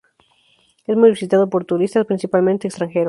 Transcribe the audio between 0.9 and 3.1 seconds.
muy visitado por turistas, principalmente extranjeros.